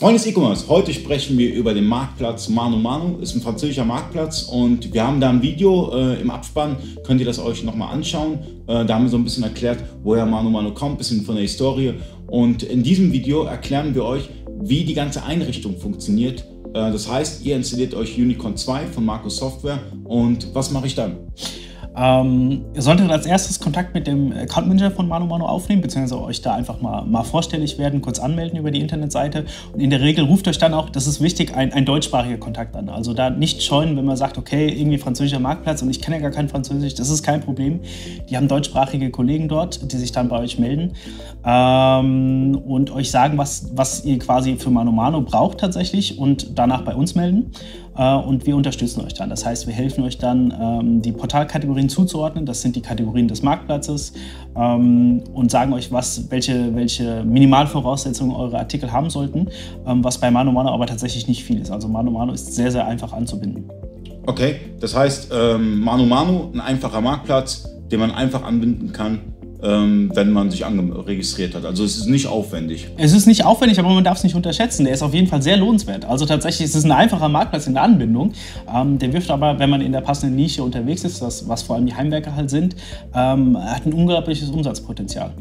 Freunde 0.00 0.18
des 0.18 0.28
E-Commerce, 0.28 0.66
heute 0.66 0.94
sprechen 0.94 1.36
wir 1.36 1.52
über 1.52 1.74
den 1.74 1.84
Marktplatz 1.84 2.48
Manu 2.48 2.78
Manu. 2.78 3.18
Ist 3.18 3.34
ein 3.34 3.42
französischer 3.42 3.84
Marktplatz 3.84 4.44
und 4.44 4.94
wir 4.94 5.06
haben 5.06 5.20
da 5.20 5.28
ein 5.28 5.42
Video 5.42 5.92
äh, 5.92 6.18
im 6.18 6.30
Abspann. 6.30 6.78
Könnt 7.04 7.20
ihr 7.20 7.26
das 7.26 7.38
euch 7.38 7.62
nochmal 7.64 7.92
anschauen? 7.92 8.38
Äh, 8.66 8.86
da 8.86 8.94
haben 8.94 9.02
wir 9.02 9.10
so 9.10 9.18
ein 9.18 9.24
bisschen 9.24 9.44
erklärt, 9.44 9.84
woher 10.02 10.24
Manu 10.24 10.48
Manu 10.48 10.72
kommt, 10.72 10.94
ein 10.94 10.96
bisschen 10.96 11.20
von 11.20 11.34
der 11.34 11.42
Historie. 11.42 11.92
Und 12.28 12.62
in 12.62 12.82
diesem 12.82 13.12
Video 13.12 13.42
erklären 13.42 13.94
wir 13.94 14.06
euch, 14.06 14.30
wie 14.62 14.84
die 14.84 14.94
ganze 14.94 15.22
Einrichtung 15.22 15.76
funktioniert. 15.76 16.46
Äh, 16.72 16.92
das 16.92 17.06
heißt, 17.06 17.44
ihr 17.44 17.56
installiert 17.56 17.92
euch 17.92 18.16
Unicorn 18.16 18.56
2 18.56 18.86
von 18.86 19.04
Marco 19.04 19.28
Software 19.28 19.80
und 20.04 20.54
was 20.54 20.70
mache 20.70 20.86
ich 20.86 20.94
dann? 20.94 21.18
Ähm, 21.96 22.64
ihr 22.74 22.82
solltet 22.82 23.10
als 23.10 23.26
erstes 23.26 23.58
Kontakt 23.58 23.94
mit 23.94 24.06
dem 24.06 24.32
Account 24.32 24.68
Manager 24.68 24.90
von 24.90 25.08
Manu 25.08 25.26
Manu 25.26 25.44
aufnehmen, 25.44 25.82
beziehungsweise 25.82 26.22
euch 26.22 26.40
da 26.40 26.54
einfach 26.54 26.80
mal, 26.80 27.04
mal 27.04 27.24
vorstellig 27.24 27.78
werden, 27.78 28.00
kurz 28.00 28.18
anmelden 28.18 28.58
über 28.58 28.70
die 28.70 28.80
Internetseite. 28.80 29.44
Und 29.72 29.80
in 29.80 29.90
der 29.90 30.00
Regel 30.00 30.24
ruft 30.24 30.46
euch 30.46 30.58
dann 30.58 30.72
auch, 30.72 30.90
das 30.90 31.06
ist 31.06 31.20
wichtig, 31.20 31.54
ein, 31.56 31.72
ein 31.72 31.84
deutschsprachiger 31.84 32.38
Kontakt 32.38 32.76
an. 32.76 32.88
Also 32.88 33.12
da 33.12 33.30
nicht 33.30 33.62
scheuen, 33.62 33.96
wenn 33.96 34.04
man 34.04 34.16
sagt, 34.16 34.38
okay, 34.38 34.68
irgendwie 34.68 34.98
französischer 34.98 35.40
Marktplatz 35.40 35.82
und 35.82 35.90
ich 35.90 36.00
kenne 36.00 36.16
ja 36.16 36.22
gar 36.22 36.30
kein 36.30 36.48
Französisch, 36.48 36.94
das 36.94 37.10
ist 37.10 37.22
kein 37.22 37.40
Problem. 37.40 37.80
Die 38.28 38.36
haben 38.36 38.46
deutschsprachige 38.46 39.10
Kollegen 39.10 39.48
dort, 39.48 39.92
die 39.92 39.96
sich 39.96 40.12
dann 40.12 40.28
bei 40.28 40.38
euch 40.38 40.58
melden 40.58 40.92
ähm, 41.44 42.60
und 42.64 42.90
euch 42.92 43.10
sagen, 43.10 43.36
was, 43.38 43.70
was 43.74 44.04
ihr 44.04 44.18
quasi 44.18 44.56
für 44.56 44.70
Manu 44.70 44.92
Manu 44.92 45.22
braucht 45.22 45.58
tatsächlich 45.58 46.18
und 46.18 46.58
danach 46.58 46.82
bei 46.82 46.94
uns 46.94 47.14
melden. 47.14 47.52
Äh, 47.96 48.14
und 48.14 48.46
wir 48.46 48.56
unterstützen 48.56 49.04
euch 49.04 49.14
dann. 49.14 49.30
Das 49.30 49.44
heißt, 49.44 49.66
wir 49.66 49.74
helfen 49.74 50.04
euch 50.04 50.18
dann, 50.18 50.54
ähm, 50.58 51.02
die 51.02 51.12
Portalkategorien 51.80 51.88
zuzuordnen. 51.88 52.46
Das 52.46 52.62
sind 52.62 52.76
die 52.76 52.82
Kategorien 52.82 53.28
des 53.28 53.42
Marktplatzes 53.42 54.12
ähm, 54.56 55.22
und 55.32 55.50
sagen 55.50 55.72
euch, 55.72 55.90
was, 55.92 56.30
welche, 56.30 56.74
welche 56.74 57.24
Minimalvoraussetzungen 57.24 58.34
eure 58.34 58.58
Artikel 58.58 58.92
haben 58.92 59.10
sollten, 59.10 59.48
ähm, 59.86 60.04
was 60.04 60.18
bei 60.18 60.30
Mano 60.30 60.52
Mano 60.52 60.70
aber 60.70 60.86
tatsächlich 60.86 61.28
nicht 61.28 61.44
viel 61.44 61.60
ist. 61.60 61.70
Also 61.70 61.88
Mano 61.88 62.10
Mano 62.10 62.32
ist 62.32 62.54
sehr, 62.54 62.70
sehr 62.70 62.86
einfach 62.86 63.12
anzubinden. 63.12 63.64
Okay, 64.26 64.56
das 64.80 64.94
heißt, 64.94 65.30
ähm, 65.32 65.80
Manu 65.80 66.04
Manu, 66.04 66.50
ein 66.52 66.60
einfacher 66.60 67.00
Marktplatz, 67.00 67.68
den 67.90 68.00
man 68.00 68.10
einfach 68.10 68.42
anbinden 68.44 68.92
kann 68.92 69.20
wenn 69.62 70.32
man 70.32 70.50
sich 70.50 70.64
registriert 70.64 71.54
hat. 71.54 71.64
Also 71.64 71.84
es 71.84 71.96
ist 71.96 72.06
nicht 72.06 72.26
aufwendig. 72.26 72.88
Es 72.96 73.12
ist 73.12 73.26
nicht 73.26 73.44
aufwendig, 73.44 73.78
aber 73.78 73.90
man 73.90 74.04
darf 74.04 74.18
es 74.18 74.24
nicht 74.24 74.34
unterschätzen. 74.34 74.84
Der 74.84 74.94
ist 74.94 75.02
auf 75.02 75.12
jeden 75.12 75.26
Fall 75.26 75.42
sehr 75.42 75.56
lohnenswert. 75.56 76.04
Also 76.04 76.26
tatsächlich 76.26 76.66
ist 76.66 76.74
es 76.74 76.84
ein 76.84 76.92
einfacher 76.92 77.28
Marktplatz 77.28 77.66
in 77.66 77.74
der 77.74 77.82
Anbindung. 77.82 78.32
Ähm, 78.74 78.98
der 78.98 79.12
wirft 79.12 79.30
aber, 79.30 79.58
wenn 79.58 79.70
man 79.70 79.80
in 79.80 79.92
der 79.92 80.00
passenden 80.00 80.36
Nische 80.36 80.62
unterwegs 80.62 81.04
ist, 81.04 81.20
das, 81.20 81.48
was 81.48 81.62
vor 81.62 81.76
allem 81.76 81.86
die 81.86 81.94
Heimwerker 81.94 82.34
halt 82.34 82.50
sind, 82.50 82.76
ähm, 83.14 83.56
hat 83.58 83.86
ein 83.86 83.92
unglaubliches 83.92 84.48
Umsatzpotenzial. 84.50 85.32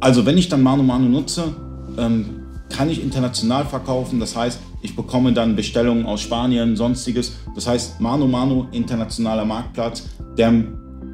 Also 0.00 0.26
wenn 0.26 0.36
ich 0.36 0.48
dann 0.48 0.62
Manu 0.62 0.82
Manu 0.82 1.08
nutze, 1.08 1.54
ähm, 1.98 2.26
kann 2.68 2.90
ich 2.90 3.02
international 3.02 3.64
verkaufen. 3.64 4.20
Das 4.20 4.36
heißt, 4.36 4.58
ich 4.82 4.96
bekomme 4.96 5.32
dann 5.32 5.56
Bestellungen 5.56 6.04
aus 6.06 6.20
Spanien, 6.20 6.76
sonstiges. 6.76 7.32
Das 7.54 7.66
heißt, 7.66 8.00
Manu 8.00 8.26
Manu, 8.26 8.66
internationaler 8.72 9.44
Marktplatz, 9.44 10.08
der 10.36 10.52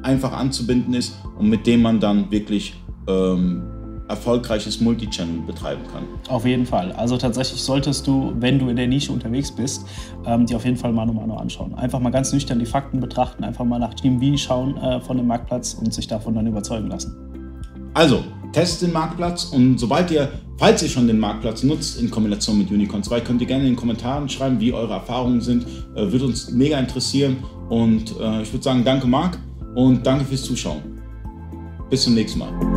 einfach 0.03 0.33
anzubinden 0.33 0.93
ist 0.93 1.15
und 1.37 1.49
mit 1.49 1.67
dem 1.67 1.81
man 1.81 1.99
dann 1.99 2.31
wirklich 2.31 2.75
ähm, 3.07 3.63
erfolgreiches 4.11 4.81
Multichannel 4.81 5.41
betreiben 5.41 5.81
kann. 5.91 6.03
Auf 6.27 6.45
jeden 6.45 6.65
Fall. 6.65 6.91
Also 6.91 7.17
tatsächlich 7.17 7.61
solltest 7.61 8.05
du, 8.05 8.33
wenn 8.39 8.59
du 8.59 8.67
in 8.67 8.75
der 8.75 8.87
Nische 8.87 9.11
unterwegs 9.11 9.51
bist, 9.51 9.85
ähm, 10.25 10.45
dir 10.45 10.57
auf 10.57 10.65
jeden 10.65 10.77
Fall 10.77 10.91
Mano 10.91 11.13
Mano 11.13 11.37
anschauen. 11.37 11.73
Einfach 11.75 11.99
mal 11.99 12.11
ganz 12.11 12.33
nüchtern 12.33 12.59
die 12.59 12.65
Fakten 12.65 12.99
betrachten, 12.99 13.43
einfach 13.43 13.63
mal 13.65 13.79
nach 13.79 13.95
GMV 13.95 14.37
schauen 14.37 14.77
äh, 14.77 14.99
von 15.01 15.17
dem 15.17 15.27
Marktplatz 15.27 15.73
und 15.73 15.93
sich 15.93 16.07
davon 16.07 16.35
dann 16.35 16.45
überzeugen 16.45 16.87
lassen. 16.89 17.15
Also, 17.93 18.23
testet 18.51 18.89
den 18.89 18.93
Marktplatz 18.93 19.45
und 19.45 19.77
sobald 19.77 20.11
ihr, 20.11 20.29
falls 20.57 20.83
ihr 20.83 20.89
schon 20.89 21.07
den 21.07 21.19
Marktplatz 21.19 21.63
nutzt 21.63 21.99
in 21.99 22.11
Kombination 22.11 22.57
mit 22.57 22.69
Unicorn 22.69 23.03
2, 23.03 23.21
könnt 23.21 23.41
ihr 23.41 23.47
gerne 23.47 23.63
in 23.63 23.71
den 23.71 23.75
Kommentaren 23.77 24.27
schreiben, 24.27 24.59
wie 24.59 24.73
eure 24.73 24.93
Erfahrungen 24.93 25.41
sind. 25.41 25.65
Äh, 25.95 26.11
würde 26.11 26.25
uns 26.25 26.51
mega 26.51 26.77
interessieren 26.77 27.37
und 27.69 28.13
äh, 28.19 28.41
ich 28.41 28.51
würde 28.51 28.63
sagen, 28.63 28.83
danke 28.83 29.07
Marc 29.07 29.39
und 29.75 30.05
danke 30.05 30.25
fürs 30.25 30.43
Zuschauen. 30.43 30.81
Bis 31.89 32.03
zum 32.03 32.15
nächsten 32.15 32.39
Mal. 32.39 32.70